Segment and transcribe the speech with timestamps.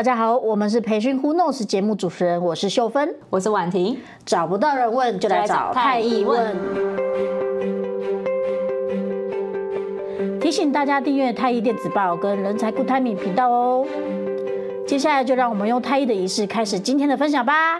[0.00, 4.00] 大家好，我们是培训 Who Knows 节目主持人，我是秀芬，我是婉婷。
[4.24, 6.56] 找不到人问，就来找太医问。
[10.40, 13.86] 提醒大家订阅太医电子报跟人才 Good Timing 频道哦。
[14.86, 17.78] 接下来就让我们用太医的仪式开始今天的分享吧。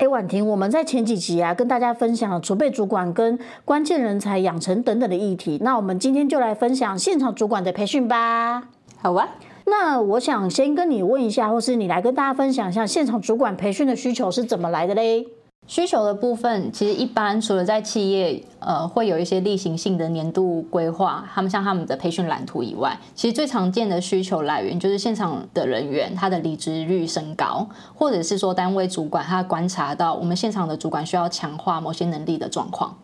[0.00, 5.58] 哎，婉婷，我们在前几集啊，跟大家分享了储备主管跟关键人才养成等等的议题。
[5.60, 8.62] 那我们今天就来分享现场主管的培训吧。
[8.96, 9.28] 好啊。
[9.66, 15.26] 那我想先跟你问一下，或是你来跟大家分享一下现场主管培训的需求是怎么来的嘞？
[15.66, 32.96] 需求的部分，其实一般除了在企业，呃，会有一些例行性的年度规划，他们像他们的培训蓝图以外，其实最常见的需求来源就是现场的人员他的离职率升高，或者是说单位主管他观察到我们现场的主管需要强化某些能力的状况。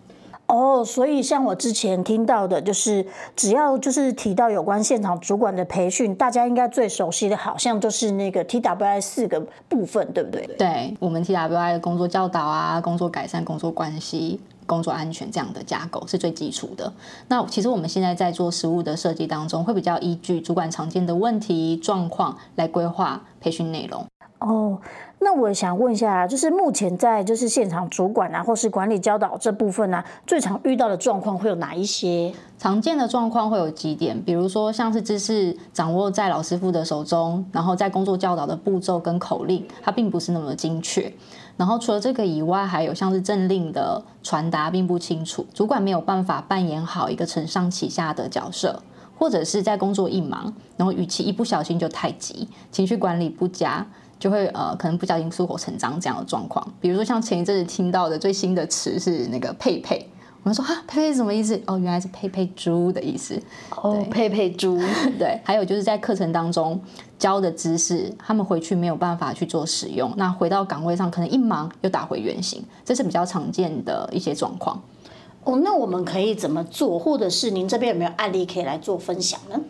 [0.52, 10.46] 哦，oh, 所以像我之前听到的，就是只要就是提到有关现场主管的培训，大家应该最熟悉的，好像就是那个 TWI 四个部分，对不对？
[10.58, 16.92] 对，我们 TWI 的工作教导啊，工作改善、工作关系、工作安全这样的架构是最基础的。
[17.28, 24.06] 那其实我们现在在做实务的设计当中，会比较依据主管常见的问题状况来规划培训内容。
[24.40, 24.78] 哦。
[25.24, 32.32] 那我想问一下，就是目前在就是现场主管啊，或是管理教导这部分呢、最常遇到的状况会有哪一些？
[32.58, 41.12] 常见的状况会有几点，比如说像是知识掌握在老师傅的手中，然后在工作教导的步骤跟口令，它并不是那么精确。
[41.56, 48.82] 然后除了这个以外，还有像是政令的传达并不清楚，主管没有办法扮演好一个承上启下的角色，
[49.16, 53.86] 或者是在工作一忙，然后语气一不小心就太急，情绪管理不佳。
[54.22, 56.64] 就会呃，可能不小心出口成章这样的状况。
[56.80, 60.08] 比如说像前一阵子听到的最新的词是那个“佩佩”，
[60.44, 61.60] 我们说啊，“佩佩”是什么意思？
[61.66, 63.42] 哦，原来是“佩佩猪”的意思。
[63.82, 64.78] 哦，“佩佩猪”
[65.18, 65.40] 对。
[65.42, 66.80] 还有就是在课程当中
[67.18, 74.80] 教的知识，他们回去没有办法去做使用，那回到岗位上可能一忙又打回原形，这是比较常见的一些状况。
[75.42, 76.96] 哦，那我们可以怎么做？
[76.96, 79.60] 或者是您这边有没有案例可以来做分享呢？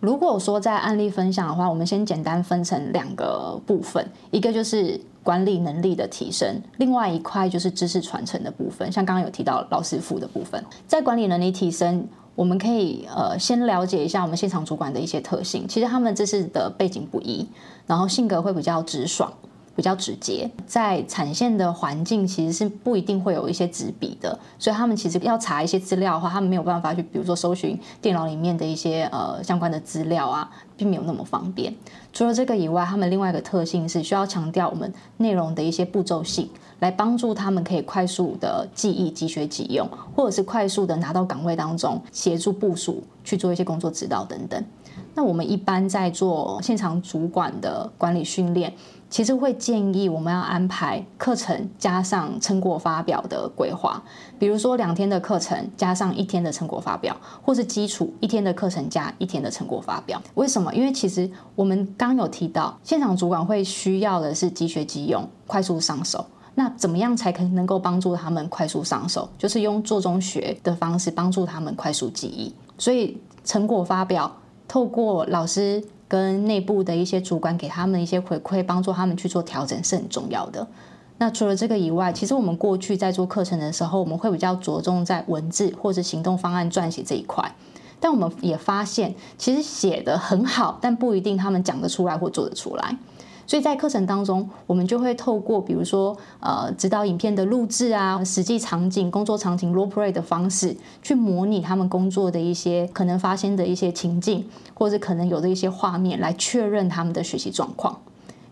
[0.00, 8.90] 如果说在案例分享的话，我们先简单分成两个部分，一个就是管理能力的提升，另外一块就是知识传承的部分。
[8.90, 15.68] 像刚刚有提到老师傅的部分，在管理能力提升，我们可以呃先了解一下我们现场主管的一些特性。
[15.68, 17.46] 其实他们这次的背景不一，
[17.86, 19.30] 然后性格会比较直爽。
[19.80, 31.74] 比较直接，在产线的环境其实是不一定会有一些纸笔的，所以他们其实要查一些资料的话，他们没有办法去，比如说搜寻电脑里面的一些呃相关的资料啊，并没有那么方便。
[32.12, 36.46] 除了这个以外，他们另外一个特性是需要强调我们内容的一些步骤性，
[36.80, 44.62] 来帮助他们可以快速的记忆、即学即用，或者是快速的拿到岗位当中协助部署去做一些工作指导等等。
[45.14, 48.72] 那我们一般在做现场主管的管理训练。
[49.10, 54.00] 其实会建议我们要安排课程加上成果发表的规划，
[54.38, 60.22] 比如说两天的课程加上一天的成果发表，或是基础一天的课程加一天的成果发表。
[60.34, 60.72] 为什么？
[60.72, 66.24] 因为其实我们刚有提到，现场主管会需要的是即学即用、快速上手。
[66.54, 69.28] 那怎么样才可能够帮助他们快速上手？
[69.36, 72.54] 就是用做中学的方式帮助他们快速记忆。
[72.78, 74.30] 所以成果发表
[74.70, 75.82] 透过老师。
[76.10, 80.66] 跟内部的一些主管给他们一些回馈，帮助他们去做调整是很重要的。
[81.18, 87.54] 那除了这个以外，其实我们过去在做课程的时候，我们会比较着重在文字或者行动方案撰写这一块。
[88.00, 92.96] 但我们也发现，其实写的很好，但不一定他们讲得出来或做得出来。
[93.50, 107.98] 所以在课程当中，我们就会透过比如说呃指导影片的录制啊，实际场景、工作场景 role play 的方式，去模拟他们工作的一些可能发生的一些情境，或者可能有的一些画面，来确认他们的学习状况。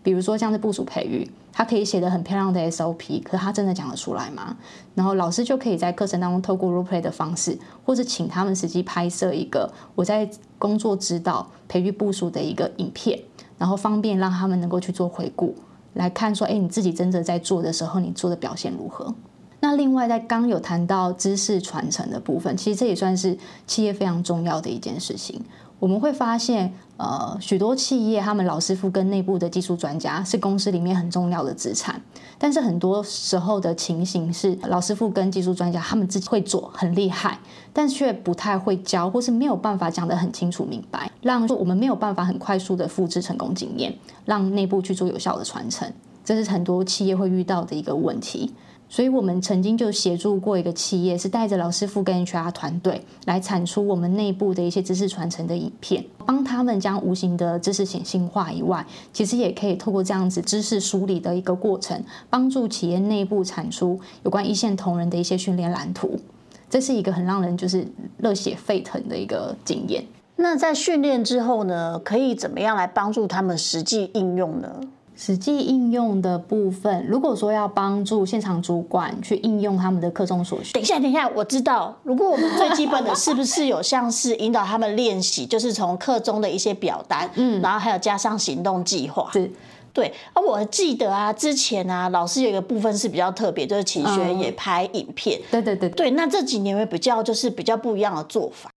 [0.03, 4.57] 比如说像是部署培育，他可以写得很漂亮的 SOP，可是他真的讲得出来吗？
[4.95, 13.17] 然后老师就可以在课程当中透过 role play 的方式，或者请他们实际拍摄一个我在工作指导培育部署的一个影片。
[13.59, 15.53] 然后方便让他们能够去做回顾，
[15.93, 19.13] 来看说，哎，你自己真正在做的时候，你做的表现如何？
[19.59, 25.39] 那另外，在刚有谈到知识传承的部分，其实这也算是企业非常重要的一件事情。
[25.79, 32.01] 我们会发现，呃，许多企业他们老师傅跟内部的技术专家是公司里面很重要的资产，
[32.37, 37.39] 但是很多时候的情形是，老师傅跟技术专家他们自己会做很厉害，
[37.71, 45.89] 但却不太会教，或是没有办法讲得很清楚明白，让我们没有办法很快速的复制成功经验，让内部去做有效的传承，
[46.25, 48.53] 这是很多企业会遇到的一个问题。
[48.89, 58.83] 所以我们曾经就协助过一个企业，是带着老师傅跟 HR 团队来产出我们内部的一些知识传承的影片，帮他们将无形的知识显性化以外，
[59.13, 66.19] 其实也可以透过这样子知识梳理的一个过程，帮助企业内部产出有关一线同仁的一些训练蓝图。
[66.67, 67.87] 这是一个很让人就是
[68.17, 70.03] 热血沸腾的一个经验。
[70.35, 74.81] 那在训练之后呢，可以怎么样来帮助他们实际应用呢？
[75.19, 89.51] 实际应用的部分，如果说要帮助现场主管去应用他们的课中所学，等一下，等一下，我知道，如果我们最基本的是不是有像是引导他们练习，就是从课中的一些表单，嗯，然后还有加上行动计划，是，
[89.91, 90.13] 对。
[90.31, 96.11] 啊我记得啊，之前啊，老师有一个部分是比较特别，就是请学员也拍影片，嗯，对对对，对。
[96.11, 98.69] 那这几年会比较就是比较不一样的做法。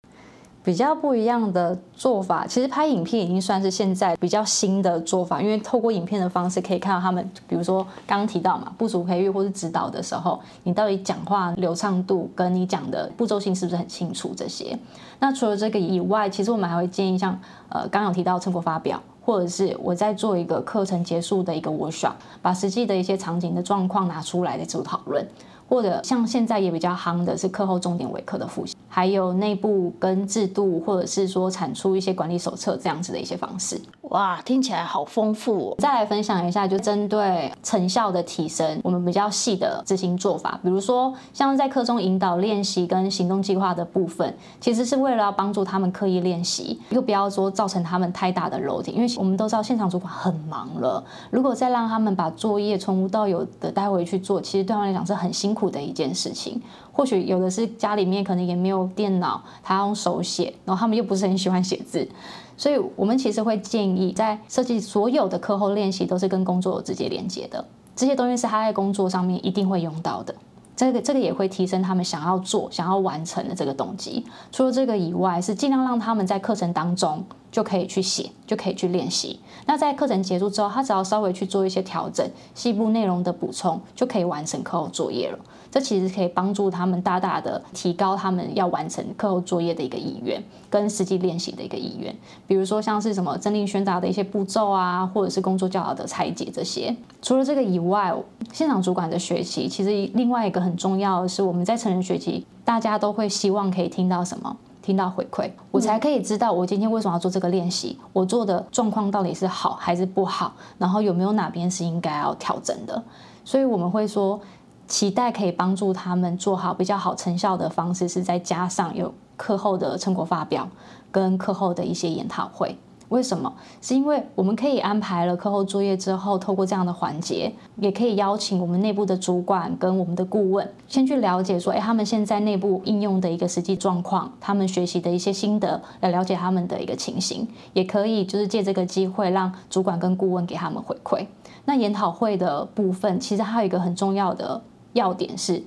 [0.71, 14.79] 比较不一样的做法，其实拍影片已经算是现在比较新的做法，因为透过影片的方式可以看到他们，比如说刚刚提到嘛，部属培育或是指导的时候，你到底讲话流畅度跟你讲的步骤性是不是很清楚这些。
[15.19, 17.37] 那除了这个以外，其实我们还会建议像
[17.69, 25.27] 呃刚有提到成果发表，或者是我在做一个课程结束的一个 workshop，把实际的一些场景的状况拿出来来做讨论。
[25.71, 33.81] 或者像现在也比较夯的是课后重点微课的复习，还有内部跟制度，或者是说产出一些管理手册这样子的一些方式。
[34.11, 35.77] 哇，听起来好丰富哦！
[35.79, 56.59] 再来分享一下，就针对成效的提升，我们比较细的执行做法，比如说像在课中引导练习跟行动计划的部分，其实是为了要帮助他们刻意练习，又不要说造成他们太大的 loading，因为我们都知道现场主管很忙了，如果再让他们把作业从无到有的带回去做，其实对他们来讲是很辛苦苦的一件事情，
[56.91, 62.09] 或许有的是家里面可能也没有电脑，他用手写，然后他们又不是很喜欢写字，
[62.57, 67.63] 所以我们其实会建议，在设计所有的课后练习都是跟工作有直接连接的，
[67.95, 70.35] 这些东西是他在工作上面一定会用到的，
[70.75, 74.25] 这个这个也会提升他们想要做、想要完成的这个动机。
[74.51, 77.23] 除了这个以外，是尽量让他们在课程当中。
[77.51, 79.41] 就可以去写，就可以去练习。
[79.67, 85.39] 那在课程结束之后，他只要稍微去做一些调整，细部内容的补充，就可以完成课后作业了。
[85.71, 92.13] 这其实可以帮助他们大大的提高他们要完成课后作业的一个意愿，跟实际练习的一个意愿。
[92.49, 96.93] 比如说像是什么政令宣达的一些步骤啊，或者是工作教导的拆解这些。
[97.23, 98.13] 除了这个以外，
[98.53, 104.57] 现场主管的学习其实另外一个很重要的是，我们在成人学习，大家都会希望可以听到什么？
[104.83, 113.03] 听到回馈，我才可以知道我今天为什么要做这个练习，我做的状况到底是好还是不好，然后有没有哪边是应该要调整的。
[113.45, 114.41] 所以我们会说，
[114.87, 120.69] 期待可以帮助他们做好比较好成效的方式，是再加上有课后的成果发表
[121.11, 122.77] 跟课后的一些研讨会。
[123.11, 123.53] 为什么？
[123.81, 141.27] 是因为我们可以安排了课后作业之后，透过这样的环节，也可以邀请我们内部的主管跟我们的顾问，先去了解说，哎，他们现在内部应用的一个实际状况，他们学习的一些心得，来了解他们的一个情形，也可以就是借这个机会，让主管跟顾问给他们回馈。
[141.65, 145.63] 那研讨会的部分，其实还有一个很重要的要点是。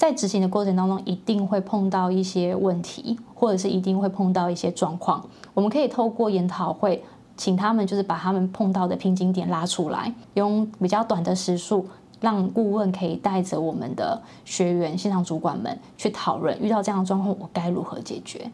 [0.00, 5.22] 在执行的过程当中，一定会碰到一些问题，或者是一定会碰到一些状况。
[5.52, 7.04] 我们可以透过研讨会，
[7.36, 11.86] 请他们就是把他们碰到的瓶颈点拉出来，用比较短的时数，
[12.18, 18.50] 让顾问可以带着我们的学员、现场主管们去讨论，遇到这样的状况，我该如何解决？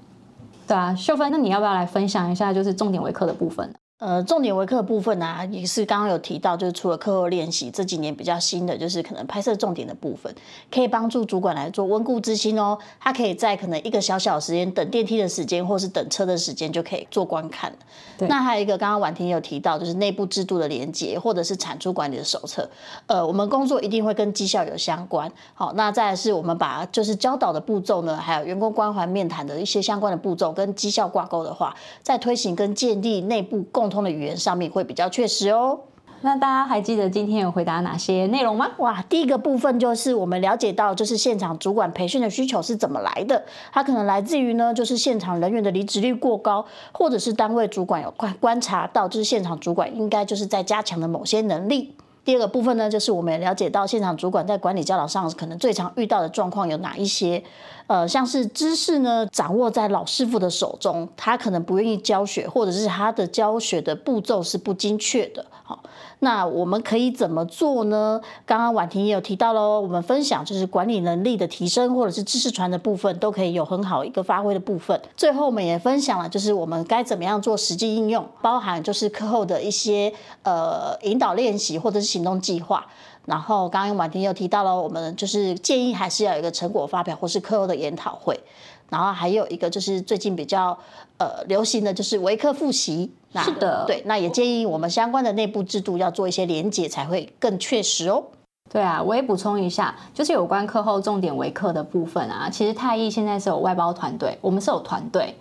[0.66, 3.74] 对啊，秀芬，那你要不要来分享一下，就是重点微课的部分呢？
[3.98, 10.34] 呃，重点微课部分啊，也是刚刚有提到，就是除了课后练习，这几年比较新的就是可能拍摄重点的部分，
[10.70, 12.76] 可以帮助主管来做温故知新哦。
[13.00, 17.74] 他可以在可能一个小小时间等电梯的时间，或是等车的时间，就可以做观看。
[18.18, 18.28] 对。
[18.28, 22.68] 那还有一个刚刚婉婷有提到，就是内部制度的连接，或者是产出管理的手册。
[23.06, 25.32] 呃，我们工作一定会跟绩效有相关。
[25.54, 33.85] 好，那再来是我们把就是教导的步骤呢，还有员工关怀面谈的一些相关的步骤跟绩效挂钩的话，在推行跟建立内部共。
[33.86, 35.78] 沟通的语言上面会比较确实哦。
[36.22, 38.68] 那大家还记得今天有回答哪些内容吗？
[38.78, 43.44] 哇，第一个部分就是我们了解到，就是现场主管培训的需求是怎么来的？
[43.70, 51.94] 它可能来自于呢，就是现场人员的离职率过高，或者是单位主管有观观察到，就是现场主管应该就是在加强的某些能力。
[52.24, 57.40] 第二个部分呢，就是我们也了解到现场主管在管理教导上可能最常遇到的状况有哪一些？
[57.86, 65.44] 呃，像是知识呢掌握在老师傅的手中，他可能不愿意教学，或者是他的教学的步骤是不精确的。
[65.62, 65.82] 好，
[66.20, 68.20] 那我们可以怎么做呢？
[68.44, 75.00] 刚刚婉婷也有提到喽，我们分享就是管理能力的提升，或者是知识传的部分，都可以有很好一个发挥的部分。
[75.16, 80.12] 最后我们也分享了，就是我们该怎么样做实际应用，包含就是课后的一些
[80.44, 82.06] 呃引导练习，或者是。
[82.06, 82.86] 行动计划。
[83.26, 88.40] 然后刚刚婉婷又提到了，我们就是建议还是要有一个成果发表或是课后的研讨会。
[88.88, 90.78] 然后还有一个就是最近比较
[91.18, 93.10] 呃流行的就是维课复习。
[93.34, 98.22] 是的，对，那也建议我们相关的内部制度要做一些连结，才会更确实哦。
[98.70, 105.34] 对啊，我也补充一下，就是有关课后重点维课的部分啊，其实太毅现在是有外包团队，我们是有团队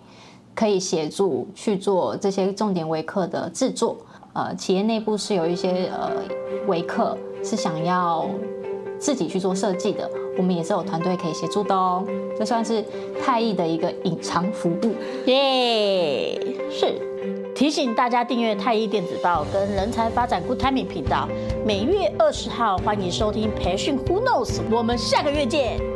[0.54, 3.96] 可以协助去做这些重点维课的制作。
[4.34, 6.10] 呃，企业内部是有一些呃
[6.66, 8.28] 维课是想要
[8.98, 12.04] 自己去做设计的，我们也是有团队可以协助的哦。
[12.38, 12.84] 这算是
[13.24, 14.94] 太艺的一个隐藏服务，
[15.26, 16.38] 耶、
[16.70, 16.94] 是。
[17.54, 21.26] 提醒大家订阅太艺电子报跟人才发展 Good Timing 频道，
[21.64, 25.95] 每月二十号欢迎收听培训 Who Knows，我们下个月见。